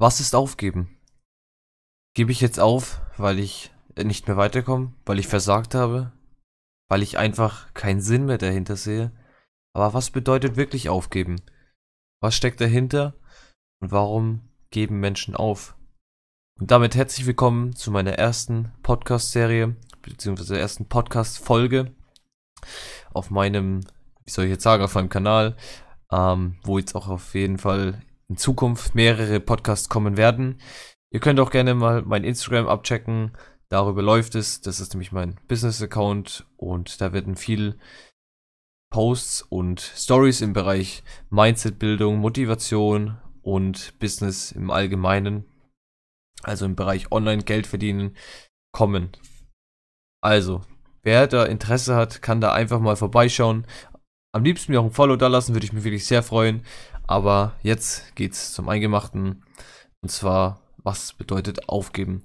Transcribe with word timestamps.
Was 0.00 0.18
ist 0.18 0.34
aufgeben? 0.34 0.98
Gebe 2.16 2.32
ich 2.32 2.40
jetzt 2.40 2.58
auf, 2.58 3.02
weil 3.18 3.38
ich 3.38 3.70
nicht 4.02 4.28
mehr 4.28 4.38
weiterkomme, 4.38 4.94
weil 5.04 5.18
ich 5.18 5.28
versagt 5.28 5.74
habe, 5.74 6.10
weil 6.88 7.02
ich 7.02 7.18
einfach 7.18 7.74
keinen 7.74 8.00
Sinn 8.00 8.24
mehr 8.24 8.38
dahinter 8.38 8.76
sehe? 8.76 9.12
Aber 9.74 9.92
was 9.92 10.10
bedeutet 10.10 10.56
wirklich 10.56 10.88
aufgeben? 10.88 11.42
Was 12.22 12.34
steckt 12.34 12.62
dahinter? 12.62 13.12
Und 13.82 13.92
warum 13.92 14.48
geben 14.70 15.00
Menschen 15.00 15.36
auf? 15.36 15.76
Und 16.58 16.70
damit 16.70 16.94
herzlich 16.94 17.26
willkommen 17.26 17.76
zu 17.76 17.90
meiner 17.90 18.12
ersten 18.12 18.72
Podcast-Serie, 18.82 19.76
beziehungsweise 20.00 20.58
ersten 20.58 20.86
Podcast-Folge 20.88 21.94
auf 23.12 23.28
meinem, 23.28 23.82
wie 24.24 24.30
soll 24.30 24.46
ich 24.46 24.50
jetzt 24.50 24.64
sagen, 24.64 24.82
auf 24.82 24.94
meinem 24.94 25.10
Kanal, 25.10 25.58
ähm, 26.10 26.56
wo 26.62 26.78
jetzt 26.78 26.94
auch 26.94 27.08
auf 27.08 27.34
jeden 27.34 27.58
Fall 27.58 28.00
in 28.30 28.36
Zukunft 28.36 28.94
mehrere 28.94 29.40
Podcasts 29.40 29.88
kommen 29.88 30.16
werden. 30.16 30.60
Ihr 31.12 31.18
könnt 31.18 31.40
auch 31.40 31.50
gerne 31.50 31.74
mal 31.74 32.02
mein 32.02 32.22
Instagram 32.22 32.68
abchecken. 32.68 33.36
Darüber 33.68 34.02
läuft 34.02 34.36
es. 34.36 34.60
Das 34.60 34.78
ist 34.78 34.94
nämlich 34.94 35.10
mein 35.10 35.40
Business-Account 35.48 36.46
und 36.56 37.00
da 37.00 37.12
werden 37.12 37.34
viel 37.34 37.76
Posts 38.90 39.42
und 39.42 39.80
Stories 39.80 40.40
im 40.42 40.52
Bereich 40.52 41.02
Mindset-Bildung, 41.30 42.18
Motivation 42.18 43.18
und 43.42 43.98
Business 43.98 44.52
im 44.52 44.70
Allgemeinen, 44.70 45.44
also 46.42 46.66
im 46.66 46.76
Bereich 46.76 47.10
Online-Geld 47.10 47.66
verdienen, 47.66 48.16
kommen. 48.72 49.10
Also, 50.22 50.62
wer 51.02 51.26
da 51.26 51.44
Interesse 51.44 51.96
hat, 51.96 52.22
kann 52.22 52.40
da 52.40 52.52
einfach 52.52 52.78
mal 52.78 52.96
vorbeischauen. 52.96 53.66
Am 54.32 54.44
liebsten 54.44 54.72
mir 54.72 54.80
auch 54.80 54.84
ein 54.84 54.92
Follow 54.92 55.16
da 55.16 55.26
lassen, 55.26 55.54
würde 55.54 55.66
ich 55.66 55.72
mich 55.72 55.84
wirklich 55.84 56.06
sehr 56.06 56.22
freuen. 56.22 56.62
Aber 57.06 57.54
jetzt 57.62 58.14
geht's 58.14 58.52
zum 58.52 58.68
Eingemachten. 58.68 59.42
Und 60.02 60.08
zwar, 60.08 60.62
was 60.78 61.12
bedeutet 61.14 61.68
aufgeben? 61.68 62.22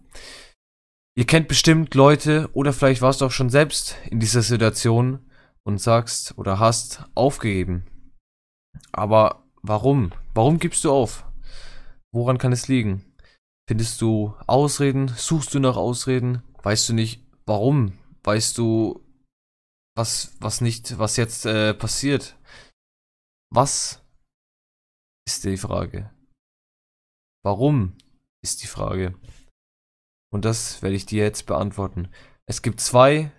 Ihr 1.18 1.26
kennt 1.26 1.48
bestimmt 1.48 1.96
Leute 1.96 2.50
oder 2.54 2.74
vielleicht 2.74 3.02
warst 3.02 3.22
du 3.22 3.26
auch 3.26 3.32
schon 3.32 3.50
selbst 3.50 3.96
in 4.10 4.20
dieser 4.20 4.42
Situation 4.42 5.20
und 5.64 5.80
sagst 5.82 6.38
oder 6.38 6.60
hast 6.60 7.06
aufgegeben. 7.16 7.86
Aber 8.92 9.44
warum? 9.62 10.12
Warum 10.34 10.60
gibst 10.60 10.84
du 10.84 10.92
auf? 10.92 11.26
Woran 12.12 12.38
kann 12.38 12.52
es 12.52 12.68
liegen? 12.68 13.04
Findest 13.68 14.02
du 14.02 14.36
Ausreden? 14.46 15.08
Suchst 15.08 15.54
du 15.54 15.60
nach 15.60 15.78
Ausreden? 15.78 16.44
Weißt 16.62 16.88
du 16.90 16.94
nicht, 16.94 17.26
warum? 17.46 17.94
Weißt 18.24 18.58
du, 18.58 19.05
was, 19.96 20.36
was 20.40 20.62
nicht, 20.62 21.00
was 21.00 21.18
jetzt 21.18 21.46
äh, 21.46 21.74
passiert? 21.74 22.38
Was 23.50 24.02
ist 25.28 25.44
die 25.44 25.58
Frage. 25.58 26.12
Warum 27.44 27.98
ist 28.46 28.62
die 28.62 28.68
Frage. 28.68 29.16
Und 30.32 30.46
das 30.46 30.82
werde 30.82 30.96
ich 30.96 31.06
dir 31.06 31.24
jetzt 31.24 31.46
beantworten. 31.48 32.10
Es 32.46 32.62
gibt 32.62 32.80
zwei 32.80 33.32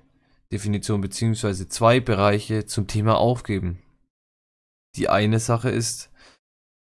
Definitionen 0.53 1.01
beziehungsweise 1.01 1.69
zwei 1.69 2.01
Bereiche 2.01 2.67
zum 2.67 2.87
Thema 2.87 3.17
Aufgeben. 3.17 3.83
Die 4.97 5.09
eine 5.09 5.39
Sache 5.39 5.71
ist, 5.71 6.11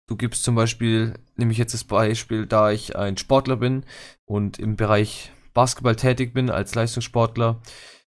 du 0.08 0.16
gibst 0.16 0.42
zum 0.42 0.54
Beispiel, 0.54 1.14
nehme 1.36 1.52
ich 1.52 1.58
jetzt 1.58 1.74
das 1.74 1.84
Beispiel, 1.84 2.46
da 2.46 2.70
ich 2.70 2.96
ein 2.96 3.16
Sportler 3.16 3.56
bin 3.56 3.86
und 4.26 4.58
im 4.58 4.76
Bereich 4.76 5.32
Basketball 5.54 5.96
tätig 5.96 6.34
bin 6.34 6.50
als 6.50 6.74
Leistungssportler, 6.74 7.62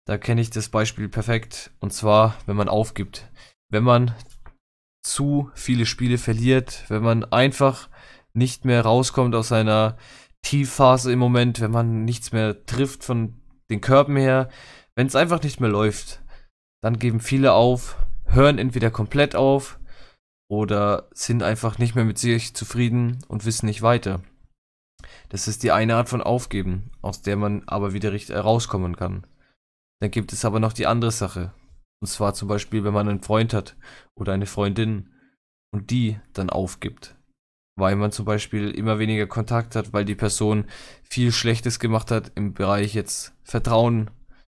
da 0.10 0.18
kenne 0.18 0.42
ich 0.42 0.50
das 0.50 0.70
Beispiel 0.70 1.08
perfekt. 1.08 1.70
Und 1.80 1.94
zwar, 1.94 2.36
wenn 2.48 2.56
man 2.56 2.68
aufgibt. 2.68 3.30
Wenn 3.72 3.84
man 3.84 4.16
zu 5.06 5.52
viele 5.54 5.86
Spiele 5.86 6.18
verliert, 6.18 6.84
wenn 6.88 7.04
man 7.04 7.26
einfach 7.26 7.90
nicht 8.34 8.66
mehr 8.66 8.82
rauskommt 8.82 9.36
aus 9.36 9.50
seiner 9.50 9.98
Tiefphase 10.42 11.12
im 11.12 11.20
Moment, 11.20 11.62
wenn 11.62 11.70
man 11.70 12.06
nichts 12.06 12.32
mehr 12.32 12.66
trifft 12.66 13.04
von 13.04 13.40
den 13.70 13.82
Körben 13.82 14.18
her, 14.18 14.50
wenn 14.96 15.06
es 15.06 15.16
einfach 15.16 15.44
nicht 15.44 15.60
mehr 15.60 15.70
läuft, 15.70 16.24
dann 16.82 16.98
geben 16.98 17.20
viele 17.20 17.54
auf, 17.54 17.96
hören 18.26 18.58
entweder 18.58 18.90
komplett 18.90 19.36
auf 19.36 19.80
oder 20.50 21.08
sind 21.14 21.44
einfach 21.44 21.78
nicht 21.78 21.94
mehr 21.94 22.06
mit 22.06 22.18
sich 22.18 22.56
zufrieden 22.56 23.20
und 23.28 23.46
wissen 23.46 23.68
nicht 23.68 23.84
weiter. 23.84 24.24
Das 25.30 25.48
ist 25.48 25.62
die 25.62 25.72
eine 25.72 25.98
Art 25.98 26.10
von 26.10 26.24
Aufgeben, 26.24 26.90
aus 27.04 27.22
der 27.22 27.36
man 27.36 27.62
aber 27.68 27.94
wieder 27.94 28.12
richtig 28.12 28.36
rauskommen 28.36 28.96
kann. 28.96 29.28
Dann 30.02 30.12
gibt 30.12 30.34
es 30.34 30.46
aber 30.46 30.60
noch 30.60 30.74
die 30.74 30.88
andere 30.88 31.12
Sache. 31.12 31.54
Und 32.02 32.08
zwar 32.08 32.34
zum 32.34 32.48
Beispiel, 32.48 32.84
wenn 32.84 32.94
man 32.94 33.10
einen 33.10 33.22
Freund 33.22 33.54
hat 33.54 33.76
oder 34.16 34.34
eine 34.34 34.46
Freundin 34.46 35.10
und 35.72 35.92
die 35.92 36.20
dann 36.34 36.50
aufgibt. 36.50 37.16
Weil 37.78 37.96
man 37.96 38.12
zum 38.12 38.26
Beispiel 38.26 38.72
immer 38.72 39.00
weniger 39.00 39.28
Kontakt 39.28 39.76
hat, 39.76 39.94
weil 39.94 40.06
die 40.06 40.16
Person 40.16 40.66
viel 41.04 41.32
Schlechtes 41.32 41.80
gemacht 41.80 42.12
hat 42.12 42.32
im 42.36 42.54
Bereich 42.54 42.94
jetzt 42.94 43.34
Vertrauen 43.44 44.10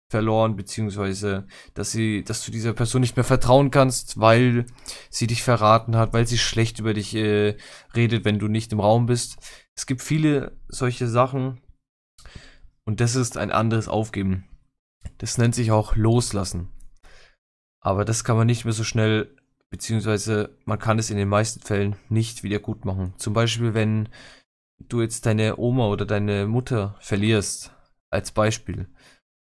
verloren, 0.09 0.56
beziehungsweise 0.56 1.48
dass 1.74 1.92
sie, 1.92 2.24
dass 2.24 2.46
du 2.46 2.52
dieser 2.52 2.74
Person 2.74 3.02
nicht 3.02 3.16
mehr 3.16 3.24
vertrauen 3.24 3.72
kannst, 3.72 4.20
weil 4.20 4.68
sie 5.09 5.26
dich 5.26 5.42
verraten 5.42 5.96
hat, 5.96 6.14
weil 6.14 6.28
sie 6.28 6.38
schlecht 6.38 6.80
über 6.80 6.94
dich 6.94 7.16
äh, 7.16 7.58
redet, 7.96 8.24
wenn 8.24 8.38
du 8.38 8.48
nicht 8.48 8.72
im 8.74 8.80
Raum 8.80 9.08
bist. 9.08 9.38
Es 9.76 9.88
gibt 9.88 10.03
viele 10.03 10.56
solche 10.68 11.08
Sachen 11.08 11.62
und 12.86 13.00
das 13.00 13.16
ist 13.16 13.38
ein 13.38 13.52
anderes 13.52 13.88
Aufgeben. 13.88 14.48
Das 15.23 15.38
nennt 15.38 15.56
sich 15.56 15.72
auch 15.72 15.95
Loslassen. 15.95 16.67
Aber 17.79 18.03
das 18.03 18.25
kann 18.25 18.35
man 18.35 18.45
nicht 18.45 18.66
mehr 18.66 18.73
so 18.73 18.84
schnell, 18.84 19.34
beziehungsweise 19.69 20.57
man 20.66 20.79
kann 20.79 21.00
es 21.00 21.09
in 21.09 21.16
den 21.16 21.29
meisten 21.29 21.61
Fällen 21.61 21.95
nicht 22.09 22.44
wieder 22.44 22.59
gut 22.59 22.84
machen. 22.84 23.13
Zum 23.16 23.31
Beispiel, 23.34 23.73
wenn 23.73 24.09
du 24.79 25.00
jetzt 25.00 25.25
deine 25.25 25.57
Oma 25.57 25.88
oder 25.88 26.06
deine 26.06 26.45
Mutter 26.45 26.97
verlierst, 27.00 27.73
als 28.09 28.34
Beispiel, 28.34 28.89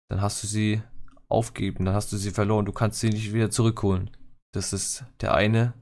dann 0.08 0.20
hast 0.20 0.42
du 0.42 0.48
sie 0.48 0.82
aufgeben, 1.28 1.84
dann 1.84 1.94
hast 1.94 2.10
du 2.12 2.16
sie 2.16 2.32
verloren, 2.32 2.64
du 2.64 2.72
kannst 2.72 2.98
sie 2.98 3.10
nicht 3.10 3.32
wieder 3.32 3.52
zurückholen. 3.52 4.10
Das 4.52 4.72
ist 4.72 5.04
der 5.20 5.34
eine 5.34 5.74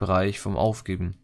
Bereich 0.00 0.40
vom 0.40 0.56
Aufgeben. 0.56 1.22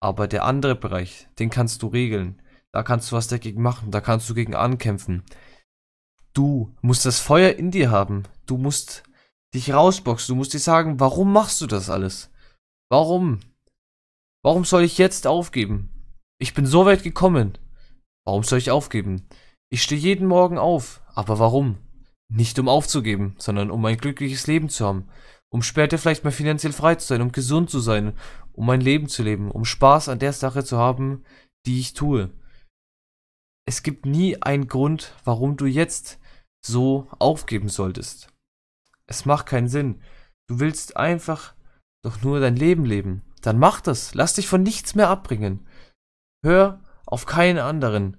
Aber 0.00 0.26
der 0.26 0.44
andere 0.44 0.74
Bereich, 0.74 1.28
den 1.38 1.50
kannst 1.50 1.82
du 1.82 1.88
regeln. 1.88 2.40
Da 2.72 2.82
kannst 2.82 3.12
du 3.12 3.16
was 3.16 3.28
dagegen 3.28 3.60
machen, 3.60 3.90
da 3.90 4.00
kannst 4.00 4.30
du 4.30 4.34
gegen 4.34 4.54
ankämpfen. 4.54 5.22
Du 6.34 6.74
musst 6.82 7.06
das 7.06 7.20
Feuer 7.20 7.52
in 7.52 7.70
dir 7.70 7.90
haben. 7.90 8.24
Du 8.46 8.56
musst 8.56 9.04
dich 9.54 9.72
rausboxen. 9.72 10.34
Du 10.34 10.36
musst 10.36 10.52
dir 10.52 10.58
sagen, 10.58 10.98
warum 10.98 11.32
machst 11.32 11.60
du 11.60 11.66
das 11.66 11.88
alles? 11.88 12.30
Warum? 12.90 13.40
Warum 14.42 14.64
soll 14.64 14.82
ich 14.82 14.98
jetzt 14.98 15.26
aufgeben? 15.26 15.90
Ich 16.38 16.52
bin 16.52 16.66
so 16.66 16.84
weit 16.84 17.04
gekommen. 17.04 17.56
Warum 18.26 18.42
soll 18.42 18.58
ich 18.58 18.72
aufgeben? 18.72 19.28
Ich 19.70 19.82
stehe 19.82 20.00
jeden 20.00 20.26
Morgen 20.26 20.58
auf. 20.58 21.02
Aber 21.14 21.38
warum? 21.38 21.78
Nicht 22.28 22.58
um 22.58 22.68
aufzugeben, 22.68 23.36
sondern 23.38 23.70
um 23.70 23.84
ein 23.84 23.96
glückliches 23.96 24.48
Leben 24.48 24.68
zu 24.68 24.84
haben. 24.84 25.08
Um 25.50 25.62
später 25.62 25.98
vielleicht 25.98 26.24
mal 26.24 26.32
finanziell 26.32 26.72
frei 26.72 26.96
zu 26.96 27.06
sein, 27.06 27.22
um 27.22 27.30
gesund 27.30 27.70
zu 27.70 27.78
sein, 27.78 28.18
um 28.52 28.66
mein 28.66 28.80
Leben 28.80 29.08
zu 29.08 29.22
leben, 29.22 29.52
um 29.52 29.64
Spaß 29.64 30.08
an 30.08 30.18
der 30.18 30.32
Sache 30.32 30.64
zu 30.64 30.78
haben, 30.78 31.22
die 31.64 31.78
ich 31.78 31.92
tue. 31.92 32.30
Es 33.66 33.84
gibt 33.84 34.04
nie 34.04 34.42
einen 34.42 34.66
Grund, 34.66 35.14
warum 35.24 35.56
du 35.56 35.66
jetzt 35.66 36.18
so 36.66 37.08
aufgeben 37.18 37.68
solltest. 37.68 38.28
Es 39.06 39.24
macht 39.24 39.46
keinen 39.46 39.68
Sinn. 39.68 40.00
Du 40.48 40.60
willst 40.60 40.96
einfach 40.96 41.54
doch 42.02 42.22
nur 42.22 42.40
dein 42.40 42.56
Leben 42.56 42.84
leben. 42.84 43.22
Dann 43.42 43.58
mach 43.58 43.80
das. 43.80 44.14
Lass 44.14 44.34
dich 44.34 44.48
von 44.48 44.62
nichts 44.62 44.94
mehr 44.94 45.08
abbringen. 45.08 45.66
Hör 46.42 46.82
auf 47.06 47.26
keinen 47.26 47.58
anderen. 47.58 48.16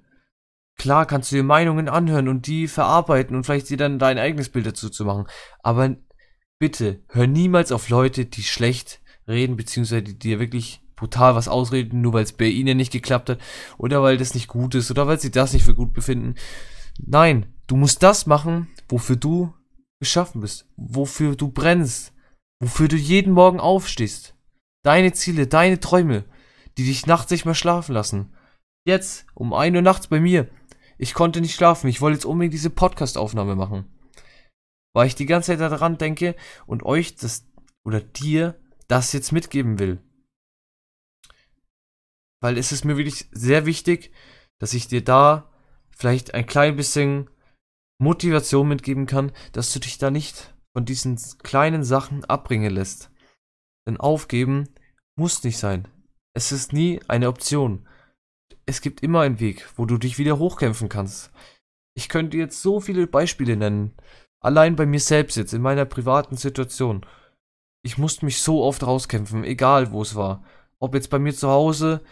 Klar 0.78 1.06
kannst 1.06 1.32
du 1.32 1.38
dir 1.38 1.44
Meinungen 1.44 1.90
anhören 1.90 2.28
und 2.28 2.48
die 2.48 2.68
verarbeiten 2.68 3.36
und 3.36 3.46
vielleicht 3.46 3.70
dir 3.70 3.78
dann 3.78 3.98
dein 3.98 4.18
eigenes 4.18 4.50
Bild 4.50 4.66
dazu 4.66 4.90
zu 4.90 5.06
machen. 5.06 5.26
Aber 5.64 5.96
bitte, 6.60 7.04
hör 7.10 7.28
niemals 7.28 7.72
auf 7.72 7.90
Leute, 7.90 8.26
die 8.26 8.44
schlecht 8.44 9.02
reden, 9.28 9.56
beziehungsweise 9.56 10.04
die 10.04 10.20
dir 10.20 10.40
wirklich 10.40 10.82
brutal 10.96 11.36
was 11.36 11.48
ausreden, 11.48 12.02
nur 12.02 12.14
weil 12.14 12.24
es 12.24 12.34
bei 12.34 12.46
ihnen 12.46 12.78
nicht 12.78 12.92
geklappt 12.92 13.30
hat 13.30 13.40
oder 13.78 14.02
weil 14.04 14.18
das 14.18 14.34
nicht 14.34 14.48
gut 14.48 14.76
ist 14.76 14.92
oder 14.92 15.08
weil 15.08 15.20
sie 15.20 15.32
das 15.32 15.54
nicht 15.54 15.64
für 15.64 15.76
gut 15.76 15.94
befinden. 15.94 16.36
Nein, 17.00 17.55
du 17.68 17.76
musst 17.76 18.04
das 18.04 18.26
machen, 18.26 18.68
wofür 18.90 19.16
du 19.16 19.54
geschaffen 20.00 20.42
bist, 20.42 20.68
wofür 20.76 21.36
du 21.36 21.50
brennst, 21.50 22.14
wofür 22.62 22.88
du 22.88 22.96
jeden 22.96 23.34
Morgen 23.34 23.60
aufstehst. 23.60 24.36
Deine 24.84 25.14
Ziele, 25.14 25.48
deine 25.48 25.80
Träume, 25.80 26.26
die 26.78 26.86
dich 26.86 27.08
nachts 27.08 27.32
nicht 27.32 27.46
mehr 27.46 27.56
schlafen 27.56 27.94
lassen. 27.94 28.34
Jetzt, 28.86 29.26
um 29.34 29.54
ein 29.54 29.76
Uhr 29.76 29.82
nachts 29.82 30.08
bei 30.08 30.20
mir. 30.20 30.50
Ich 30.98 31.14
konnte 31.14 31.42
nicht 31.42 31.56
schlafen, 31.56 31.88
ich 31.88 32.02
wollte 32.02 32.18
jetzt 32.18 32.26
unbedingt 32.26 32.54
diese 32.54 32.70
Podcast-Aufnahme 32.70 33.56
machen. 33.56 33.86
Weil 34.94 35.08
ich 35.08 35.16
die 35.16 35.26
ganze 35.26 35.52
Zeit 35.52 35.60
daran 35.60 35.98
denke 35.98 36.36
und 36.68 36.84
euch 36.84 37.16
das 37.16 37.48
oder 37.84 38.00
dir 38.00 38.60
das 38.88 39.12
jetzt 39.14 39.32
mitgeben 39.32 39.80
will. 39.80 40.00
Weil 42.42 42.58
es 42.58 42.72
ist 42.72 42.86
mir 42.86 42.98
wirklich 42.98 43.28
sehr 43.32 43.66
wichtig, 43.66 44.12
dass 44.60 44.74
ich 44.74 44.88
dir 44.88 45.04
da 45.04 45.52
vielleicht 45.90 46.34
ein 46.34 46.46
klein 46.46 46.76
bisschen 46.76 47.30
Motivation 48.00 48.68
mitgeben 48.68 49.06
kann, 49.06 49.32
dass 49.54 49.72
du 49.72 49.80
dich 49.80 49.98
da 49.98 50.12
nicht 50.12 50.54
von 50.76 50.86
diesen 50.86 51.18
kleinen 51.44 51.84
Sachen 51.84 52.26
abbringen 52.26 52.72
lässt. 52.74 53.10
Denn 53.88 53.98
aufgeben 53.98 54.70
muss 55.18 55.44
nicht 55.44 55.58
sein. 55.58 55.88
Es 56.34 56.52
ist 56.52 56.74
nie 56.74 57.00
eine 57.08 57.30
Option. 57.30 57.88
es 58.68 58.82
gibt 58.82 59.04
immer 59.04 59.22
einen 59.22 59.40
Weg, 59.40 59.68
wo 59.76 59.86
du 59.86 59.98
dich 59.98 60.18
wieder 60.18 60.40
hochkämpfen 60.40 60.90
kannst. 60.90 61.32
Ich 61.96 62.10
könnte 62.10 62.38
jetzt 62.38 62.62
so 62.62 62.80
viele 62.82 63.08
Beispiele 63.08 63.56
nennen. 63.56 63.94
Allein 64.42 64.76
bei 64.76 64.86
mir 64.86 65.00
selbst 65.00 65.38
jetzt, 65.38 65.54
in 65.54 65.62
meiner 65.62 65.86
privaten 65.86 66.36
Situation. 66.36 67.06
Ich 67.84 67.98
musste 67.98 68.26
mich 68.26 68.42
so 68.42 68.64
oft 68.64 68.84
rauskämpfen, 68.84 69.44
egal 69.44 69.92
wo 69.92 70.02
es 70.02 70.16
war. 70.16 70.44
Ob 70.80 70.94
jetzt 70.94 71.10
bei 71.10 71.20
mir 71.20 71.34
zu 71.34 71.50
Hause, 71.50 72.04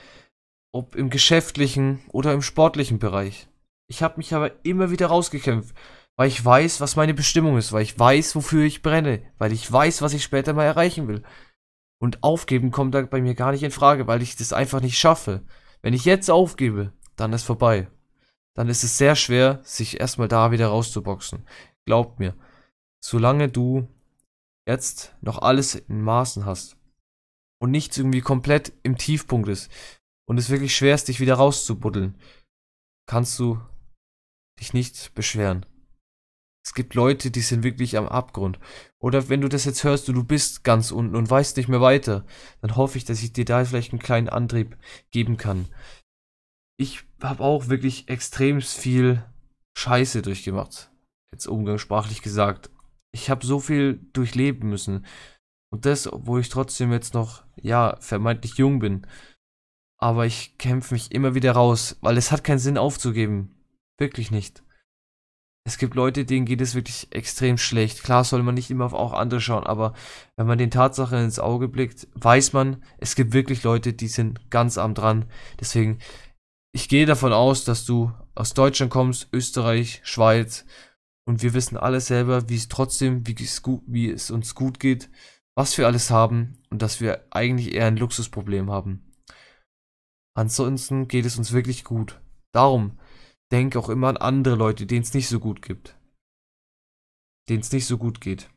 ob 0.71 0.95
im 0.95 1.09
geschäftlichen 1.09 1.99
oder 2.09 2.33
im 2.33 2.41
sportlichen 2.41 2.99
Bereich. 2.99 3.47
Ich 3.93 4.01
habe 4.01 4.17
mich 4.17 4.33
aber 4.33 4.65
immer 4.65 4.89
wieder 4.89 5.05
rausgekämpft, 5.05 5.75
weil 6.15 6.27
ich 6.27 6.43
weiß, 6.43 6.81
was 6.81 6.95
meine 6.95 7.13
Bestimmung 7.13 7.59
ist, 7.59 7.73
weil 7.73 7.83
ich 7.83 7.97
weiß, 7.97 8.35
wofür 8.35 8.63
ich 8.63 8.81
brenne, 8.81 9.21
weil 9.37 9.51
ich 9.51 9.71
weiß, 9.71 10.01
was 10.01 10.15
ich 10.15 10.23
später 10.23 10.53
mal 10.53 10.63
erreichen 10.63 11.07
will. 11.07 11.21
Und 12.01 12.23
aufgeben 12.23 12.71
kommt 12.71 12.95
da 12.95 13.03
bei 13.03 13.21
mir 13.21 13.35
gar 13.35 13.51
nicht 13.51 13.61
in 13.61 13.69
Frage, 13.69 14.07
weil 14.07 14.23
ich 14.23 14.35
das 14.35 14.51
einfach 14.51 14.81
nicht 14.81 14.97
schaffe. 14.97 15.45
Wenn 15.83 15.93
ich 15.93 16.05
jetzt 16.05 16.31
aufgebe, 16.31 16.91
dann 17.15 17.33
ist 17.33 17.43
vorbei. 17.43 17.87
Dann 18.55 18.67
ist 18.67 18.83
es 18.83 18.97
sehr 18.97 19.15
schwer, 19.15 19.59
sich 19.63 19.99
erstmal 19.99 20.27
da 20.27 20.49
wieder 20.49 20.69
rauszuboxen. 20.69 21.47
Glaubt 21.85 22.17
mir, 22.17 22.35
solange 22.99 23.47
du 23.47 23.87
jetzt 24.67 25.13
noch 25.21 25.37
alles 25.37 25.75
in 25.75 26.01
Maßen 26.01 26.45
hast 26.45 26.77
und 27.59 27.69
nichts 27.69 27.95
irgendwie 27.99 28.21
komplett 28.21 28.73
im 28.81 28.97
Tiefpunkt 28.97 29.49
ist 29.49 29.69
und 30.25 30.39
es 30.39 30.49
wirklich 30.49 30.75
schwer 30.75 30.95
ist, 30.95 31.09
dich 31.09 31.19
wieder 31.19 31.35
rauszubuddeln, 31.35 32.15
kannst 33.05 33.37
du 33.37 33.61
dich 34.59 34.73
nicht 34.73 35.13
beschweren. 35.15 35.65
Es 36.65 36.73
gibt 36.73 36.95
Leute, 36.95 37.29
die 37.29 37.41
sind 37.41 37.63
wirklich 37.63 37.97
am 37.97 38.07
Abgrund. 38.07 38.57
Oder 38.99 39.27
wenn 39.27 39.41
du 39.41 39.49
das 39.49 39.65
jetzt 39.65 39.83
hörst 39.83 40.07
und 40.07 40.15
du 40.15 40.23
bist 40.23 40.63
ganz 40.63 40.91
unten 40.91 41.15
und 41.15 41.29
weißt 41.29 41.57
nicht 41.57 41.67
mehr 41.67 41.81
weiter, 41.81 42.25
dann 42.61 42.77
hoffe 42.77 42.97
ich, 42.97 43.03
dass 43.03 43.21
ich 43.21 43.33
dir 43.33 43.43
da 43.43 43.65
vielleicht 43.65 43.91
einen 43.91 44.01
kleinen 44.01 44.29
Antrieb 44.29 44.77
geben 45.11 45.35
kann. 45.35 45.67
Ich 46.79 47.03
habe 47.21 47.43
auch 47.43 47.67
wirklich 47.67 48.07
extrem 48.07 48.61
viel 48.61 49.23
Scheiße 49.77 50.21
durchgemacht. 50.21 50.89
Jetzt 51.33 51.47
umgangssprachlich 51.47 52.21
gesagt. 52.21 52.69
Ich 53.11 53.29
habe 53.29 53.45
so 53.45 53.59
viel 53.59 53.99
durchleben 54.13 54.69
müssen. 54.69 55.05
Und 55.69 55.85
das, 55.85 56.11
obwohl 56.11 56.39
ich 56.39 56.49
trotzdem 56.49 56.91
jetzt 56.91 57.13
noch, 57.13 57.43
ja, 57.61 57.97
vermeintlich 57.99 58.55
jung 58.55 58.79
bin. 58.79 59.05
Aber 59.99 60.25
ich 60.25 60.57
kämpfe 60.57 60.93
mich 60.93 61.11
immer 61.11 61.35
wieder 61.35 61.53
raus, 61.53 61.97
weil 62.01 62.17
es 62.17 62.31
hat 62.31 62.43
keinen 62.43 62.59
Sinn 62.59 62.77
aufzugeben. 62.77 63.62
Wirklich 63.99 64.31
nicht 64.31 64.63
es 65.65 65.77
gibt 65.77 65.95
Leute, 65.95 66.25
denen 66.25 66.45
geht 66.45 66.59
es 66.59 66.75
wirklich 66.75 67.07
extrem 67.11 67.57
schlecht. 67.57 68.03
Klar 68.03 68.23
soll 68.23 68.43
man 68.43 68.55
nicht 68.55 68.69
immer 68.69 68.85
auf 68.85 68.93
auch 68.93 69.13
andere 69.13 69.39
schauen, 69.39 69.65
aber 69.65 69.93
wenn 70.35 70.45
man 70.45 70.57
den 70.57 70.71
Tatsachen 70.71 71.19
ins 71.19 71.39
Auge 71.39 71.69
blickt, 71.69 72.07
weiß 72.15 72.51
man, 72.53 72.83
es 72.97 73.15
gibt 73.15 73.33
wirklich 73.33 73.63
Leute, 73.63 73.93
die 73.93 74.09
sind 74.09 74.49
ganz 74.51 74.77
am 74.77 74.93
dran. 74.93 75.25
Deswegen, 75.59 75.99
ich 76.73 76.89
gehe 76.89 77.05
davon 77.05 77.31
aus, 77.31 77.63
dass 77.63 77.85
du 77.85 78.11
aus 78.35 78.53
Deutschland 78.53 78.91
kommst, 78.91 79.29
Österreich, 79.31 80.01
Schweiz 80.03 80.65
und 81.25 81.41
wir 81.43 81.53
wissen 81.53 81.77
alle 81.77 82.01
selber, 82.01 82.49
wie 82.49 82.57
es 82.57 82.67
trotzdem, 82.67 83.25
wie 83.25 83.35
es, 83.41 83.61
gut, 83.61 83.83
wie 83.87 84.09
es 84.09 84.31
uns 84.31 84.55
gut 84.55 84.81
geht, 84.81 85.09
was 85.55 85.77
wir 85.77 85.85
alles 85.87 86.11
haben 86.11 86.57
und 86.71 86.81
dass 86.81 86.99
wir 86.99 87.25
eigentlich 87.31 87.73
eher 87.73 87.87
ein 87.87 87.97
Luxusproblem 87.97 88.69
haben. 88.69 89.13
Ansonsten 90.35 91.07
geht 91.07 91.25
es 91.25 91.37
uns 91.37 91.53
wirklich 91.53 91.85
gut. 91.85 92.19
Darum, 92.53 92.97
denk 93.51 93.75
auch 93.75 93.89
immer 93.89 94.07
an 94.07 94.17
andere 94.17 94.55
Leute, 94.55 94.85
denen 94.85 95.03
es 95.03 95.13
nicht 95.13 95.27
so 95.27 95.39
gut 95.39 95.61
gibt. 95.61 95.97
Denen 97.49 97.61
es 97.61 97.71
nicht 97.71 97.85
so 97.85 97.97
gut 97.97 98.21
geht. 98.21 98.49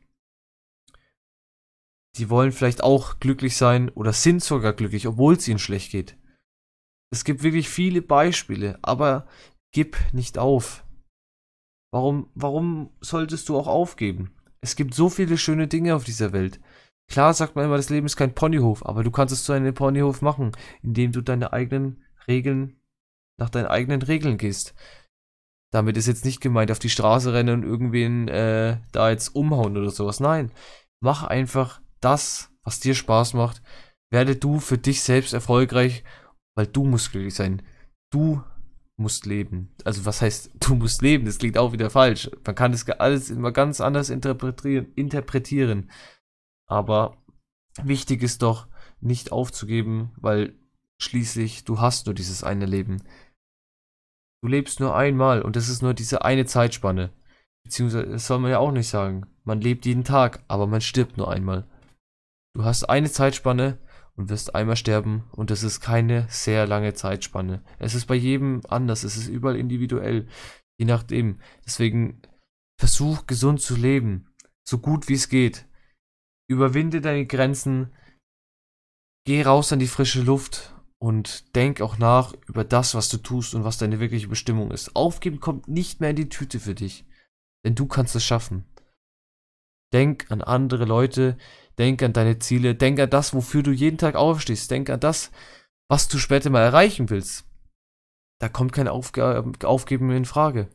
Die 2.17 2.29
wollen 2.29 2.51
vielleicht 2.51 2.83
auch 2.83 3.19
glücklich 3.19 3.57
sein 3.57 3.89
oder 3.89 4.13
sind 4.13 4.43
sogar 4.43 4.73
glücklich, 4.73 5.07
obwohl 5.07 5.35
es 5.35 5.47
ihnen 5.47 5.59
schlecht 5.59 5.91
geht. 5.91 6.17
Es 7.11 7.23
gibt 7.23 7.43
wirklich 7.43 7.69
viele 7.69 8.01
Beispiele, 8.01 8.79
aber 8.81 9.27
gib 9.71 9.97
nicht 10.13 10.37
auf. 10.37 10.85
Warum, 11.93 12.29
warum 12.33 12.89
solltest 12.99 13.47
du 13.49 13.57
auch 13.57 13.67
aufgeben? 13.67 14.35
Es 14.61 14.75
gibt 14.75 14.93
so 14.93 15.09
viele 15.09 15.37
schöne 15.37 15.67
Dinge 15.67 15.95
auf 15.95 16.03
dieser 16.03 16.33
Welt. 16.33 16.59
Klar 17.09 17.33
sagt 17.33 17.55
man 17.55 17.65
immer, 17.65 17.77
das 17.77 17.89
Leben 17.89 18.05
ist 18.05 18.17
kein 18.17 18.35
Ponyhof, 18.35 18.85
aber 18.85 19.03
du 19.03 19.11
kannst 19.11 19.33
es 19.33 19.43
zu 19.43 19.53
einem 19.53 19.73
Ponyhof 19.73 20.21
machen, 20.21 20.51
indem 20.81 21.11
du 21.11 21.21
deine 21.21 21.53
eigenen 21.53 22.03
Regeln 22.27 22.81
nach 23.37 23.49
deinen 23.49 23.67
eigenen 23.67 24.01
Regeln 24.01 24.37
gehst. 24.37 24.73
Damit 25.71 25.97
ist 25.97 26.07
jetzt 26.07 26.25
nicht 26.25 26.41
gemeint, 26.41 26.71
auf 26.71 26.79
die 26.79 26.89
Straße 26.89 27.33
rennen 27.33 27.63
und 27.63 27.69
irgendwen 27.69 28.27
äh, 28.27 28.79
da 28.91 29.09
jetzt 29.09 29.35
umhauen 29.35 29.77
oder 29.77 29.89
sowas. 29.89 30.19
Nein, 30.19 30.51
mach 31.01 31.23
einfach 31.23 31.81
das, 31.99 32.49
was 32.63 32.79
dir 32.79 32.95
Spaß 32.95 33.33
macht. 33.33 33.61
Werde 34.09 34.35
du 34.35 34.59
für 34.59 34.77
dich 34.77 35.01
selbst 35.01 35.33
erfolgreich, 35.33 36.03
weil 36.55 36.67
du 36.67 36.85
musst 36.85 37.11
glücklich 37.11 37.35
sein. 37.35 37.61
Du 38.11 38.41
musst 38.95 39.25
leben. 39.25 39.75
Also 39.83 40.05
was 40.05 40.21
heißt, 40.21 40.51
du 40.59 40.75
musst 40.75 41.01
leben? 41.01 41.25
Das 41.25 41.37
klingt 41.37 41.57
auch 41.57 41.73
wieder 41.73 41.89
falsch. 41.89 42.31
Man 42.45 42.55
kann 42.55 42.71
das 42.71 42.87
alles 42.89 43.29
immer 43.29 43.51
ganz 43.51 43.81
anders 43.81 44.09
interpretieren. 44.09 44.93
interpretieren. 44.95 45.91
Aber 46.65 47.17
wichtig 47.83 48.23
ist 48.23 48.41
doch, 48.41 48.67
nicht 48.99 49.31
aufzugeben, 49.31 50.11
weil 50.17 50.55
schließlich 50.99 51.63
du 51.63 51.79
hast 51.79 52.05
nur 52.05 52.15
dieses 52.15 52.43
eine 52.43 52.65
Leben. 52.65 53.03
Du 54.43 54.47
lebst 54.47 54.79
nur 54.79 54.95
einmal 54.95 55.41
und 55.41 55.55
das 55.55 55.69
ist 55.69 55.81
nur 55.81 55.93
diese 55.93 56.23
eine 56.23 56.45
Zeitspanne. 56.45 57.11
Beziehungsweise, 57.63 58.07
das 58.07 58.27
soll 58.27 58.39
man 58.39 58.51
ja 58.51 58.59
auch 58.59 58.71
nicht 58.71 58.87
sagen. 58.87 59.25
Man 59.43 59.61
lebt 59.61 59.85
jeden 59.85 60.03
Tag, 60.03 60.43
aber 60.47 60.67
man 60.67 60.81
stirbt 60.81 61.17
nur 61.17 61.29
einmal. 61.29 61.67
Du 62.55 62.63
hast 62.63 62.85
eine 62.85 63.11
Zeitspanne 63.11 63.77
und 64.15 64.29
wirst 64.29 64.55
einmal 64.55 64.75
sterben 64.75 65.23
und 65.31 65.51
das 65.51 65.63
ist 65.63 65.79
keine 65.79 66.27
sehr 66.29 66.65
lange 66.65 66.93
Zeitspanne. 66.93 67.63
Es 67.77 67.93
ist 67.93 68.05
bei 68.05 68.15
jedem 68.15 68.61
anders, 68.67 69.03
es 69.03 69.15
ist 69.15 69.27
überall 69.27 69.57
individuell, 69.57 70.27
je 70.79 70.85
nachdem. 70.85 71.39
Deswegen 71.65 72.21
versuch 72.79 73.27
gesund 73.27 73.61
zu 73.61 73.75
leben, 73.75 74.33
so 74.67 74.79
gut 74.79 75.07
wie 75.07 75.13
es 75.13 75.29
geht. 75.29 75.67
Überwinde 76.49 77.01
deine 77.01 77.25
Grenzen, 77.25 77.93
geh 79.25 79.41
raus 79.41 79.71
an 79.73 79.79
die 79.79 79.87
frische 79.87 80.21
Luft 80.21 80.73
und 80.99 81.55
denk 81.55 81.81
auch 81.81 81.97
nach 81.97 82.33
über 82.47 82.63
das, 82.63 82.95
was 82.95 83.09
du 83.09 83.17
tust 83.17 83.53
und 83.53 83.63
was 83.63 83.77
deine 83.77 83.99
wirkliche 83.99 84.27
Bestimmung 84.27 84.71
ist. 84.71 84.95
Aufgeben 84.95 85.39
kommt 85.39 85.67
nicht 85.67 85.99
mehr 85.99 86.11
in 86.11 86.15
die 86.15 86.29
Tüte 86.29 86.59
für 86.59 86.75
dich, 86.75 87.05
denn 87.65 87.75
du 87.75 87.85
kannst 87.85 88.15
es 88.15 88.23
schaffen. 88.23 88.65
Denk 89.93 90.29
an 90.31 90.41
andere 90.41 90.85
Leute, 90.85 91.37
denk 91.77 92.01
an 92.01 92.13
deine 92.13 92.39
Ziele, 92.39 92.75
denk 92.75 92.99
an 92.99 93.09
das, 93.09 93.33
wofür 93.33 93.63
du 93.63 93.71
jeden 93.71 93.97
Tag 93.97 94.15
aufstehst, 94.15 94.71
denk 94.71 94.89
an 94.89 94.99
das, 94.99 95.31
was 95.89 96.07
du 96.07 96.17
später 96.17 96.49
mal 96.49 96.63
erreichen 96.63 97.09
willst. 97.09 97.45
Da 98.39 98.49
kommt 98.49 98.73
kein 98.73 98.87
Aufge 98.87 99.51
Aufgeben 99.63 100.11
in 100.11 100.25
Frage. 100.25 100.69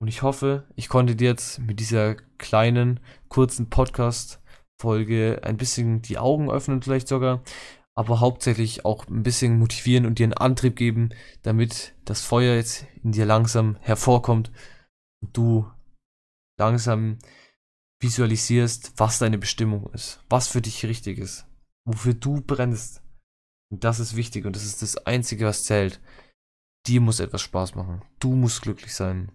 Und 0.00 0.08
ich 0.08 0.22
hoffe, 0.22 0.66
ich 0.76 0.88
konnte 0.88 1.14
dir 1.14 1.28
jetzt 1.28 1.58
mit 1.58 1.78
dieser 1.78 2.14
kleinen, 2.38 3.00
kurzen 3.28 3.68
Podcast-Folge 3.68 5.42
ein 5.42 5.58
bisschen 5.58 6.00
die 6.00 6.16
Augen 6.16 6.50
öffnen, 6.50 6.80
vielleicht 6.80 7.06
sogar 7.06 7.42
aber 8.00 8.18
hauptsächlich 8.20 8.86
auch 8.86 9.06
ein 9.08 9.22
bisschen 9.22 9.58
motivieren 9.58 10.06
und 10.06 10.18
dir 10.18 10.24
einen 10.24 10.32
Antrieb 10.32 10.74
geben, 10.74 11.10
damit 11.42 11.94
das 12.06 12.22
Feuer 12.22 12.54
jetzt 12.54 12.86
in 13.04 13.12
dir 13.12 13.26
langsam 13.26 13.76
hervorkommt 13.82 14.50
und 15.22 15.36
du 15.36 15.70
langsam 16.58 17.18
visualisierst, 18.00 18.94
was 18.96 19.18
deine 19.18 19.36
Bestimmung 19.36 19.92
ist, 19.92 20.24
was 20.30 20.48
für 20.48 20.62
dich 20.62 20.86
richtig 20.86 21.18
ist, 21.18 21.44
wofür 21.84 22.14
du 22.14 22.40
brennst. 22.40 23.02
Und 23.70 23.84
das 23.84 24.00
ist 24.00 24.16
wichtig 24.16 24.46
und 24.46 24.56
das 24.56 24.64
ist 24.64 24.80
das 24.80 24.96
Einzige, 25.06 25.44
was 25.44 25.64
zählt. 25.64 26.00
Dir 26.86 27.02
muss 27.02 27.20
etwas 27.20 27.42
Spaß 27.42 27.74
machen. 27.74 28.00
Du 28.18 28.34
musst 28.34 28.62
glücklich 28.62 28.94
sein. 28.94 29.30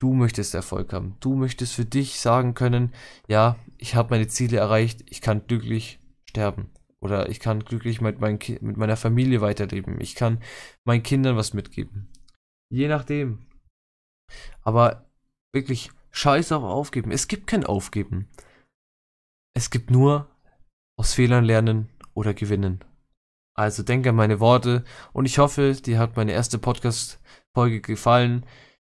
Du 0.00 0.14
möchtest 0.14 0.54
Erfolg 0.54 0.92
haben. 0.92 1.16
Du 1.18 1.34
möchtest 1.34 1.72
für 1.72 1.84
dich 1.84 2.20
sagen 2.20 2.54
können, 2.54 2.94
ja, 3.26 3.56
ich 3.76 3.96
habe 3.96 4.10
meine 4.10 4.28
Ziele 4.28 4.58
erreicht, 4.58 5.02
ich 5.10 5.20
kann 5.20 5.48
glücklich 5.48 5.98
sterben. 6.28 6.70
Oder 7.02 7.28
ich 7.28 7.40
kann 7.40 7.64
glücklich 7.64 8.00
mit, 8.00 8.20
mein 8.20 8.38
mit 8.60 8.76
meiner 8.76 8.96
Familie 8.96 9.40
weiterleben. 9.40 10.00
Ich 10.00 10.14
kann 10.14 10.40
meinen 10.84 11.02
Kindern 11.02 11.36
was 11.36 11.52
mitgeben. 11.52 12.08
Je 12.70 12.86
nachdem. 12.86 13.44
Aber 14.62 15.10
wirklich, 15.52 15.90
scheiß 16.12 16.52
auf 16.52 16.62
Aufgeben. 16.62 17.10
Es 17.10 17.26
gibt 17.26 17.48
kein 17.48 17.66
Aufgeben. 17.66 18.28
Es 19.54 19.70
gibt 19.70 19.90
nur 19.90 20.30
aus 20.96 21.14
Fehlern 21.14 21.44
lernen 21.44 21.88
oder 22.14 22.34
gewinnen. 22.34 22.84
Also 23.54 23.82
denke 23.82 24.10
an 24.10 24.16
meine 24.16 24.38
Worte 24.40 24.84
und 25.12 25.26
ich 25.26 25.38
hoffe, 25.38 25.74
dir 25.74 25.98
hat 25.98 26.16
meine 26.16 26.32
erste 26.32 26.58
Podcast-Folge 26.58 27.80
gefallen. 27.80 28.46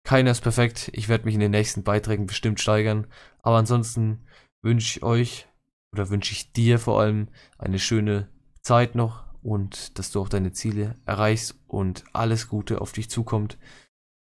Keiner 0.04 0.30
ist 0.30 0.40
perfekt. 0.40 0.90
Ich 0.94 1.10
werde 1.10 1.26
mich 1.26 1.34
in 1.34 1.40
den 1.40 1.50
nächsten 1.50 1.84
Beiträgen 1.84 2.26
bestimmt 2.26 2.58
steigern. 2.58 3.06
Aber 3.42 3.58
ansonsten 3.58 4.26
wünsche 4.62 4.98
ich 4.98 5.02
euch 5.02 5.47
oder 5.92 6.10
wünsche 6.10 6.32
ich 6.32 6.52
dir 6.52 6.78
vor 6.78 7.00
allem 7.00 7.28
eine 7.58 7.78
schöne 7.78 8.28
Zeit 8.62 8.94
noch 8.94 9.24
und 9.42 9.98
dass 9.98 10.10
du 10.10 10.20
auch 10.20 10.28
deine 10.28 10.52
Ziele 10.52 10.94
erreichst 11.06 11.56
und 11.66 12.04
alles 12.12 12.48
Gute 12.48 12.80
auf 12.80 12.92
dich 12.92 13.08
zukommt. 13.10 13.58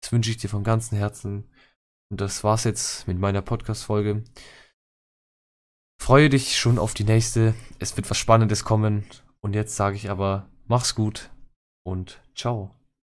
Das 0.01 0.11
wünsche 0.11 0.31
ich 0.31 0.37
dir 0.37 0.49
von 0.49 0.63
ganzem 0.63 0.97
Herzen. 0.97 1.49
Und 2.09 2.21
das 2.21 2.43
war's 2.43 2.63
jetzt 2.63 3.07
mit 3.07 3.19
meiner 3.19 3.41
Podcast-Folge. 3.41 4.23
Freue 5.99 6.29
dich 6.29 6.57
schon 6.57 6.79
auf 6.79 6.93
die 6.93 7.03
nächste. 7.03 7.53
Es 7.79 7.97
wird 7.97 8.09
was 8.09 8.17
Spannendes 8.17 8.63
kommen. 8.63 9.05
Und 9.41 9.53
jetzt 9.53 9.75
sage 9.75 9.95
ich 9.95 10.09
aber, 10.09 10.49
mach's 10.67 10.95
gut 10.95 11.29
und 11.83 12.21
ciao. 12.35 12.76